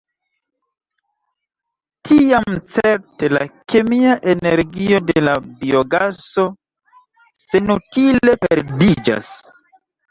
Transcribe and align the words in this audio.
Tiam 2.09 2.57
certe 2.77 3.31
la 3.35 3.45
kemia 3.75 4.17
energio 4.35 5.05
de 5.13 5.27
la 5.29 5.39
biogaso 5.63 6.49
senutile 7.47 8.41
perdiĝas. 8.49 9.35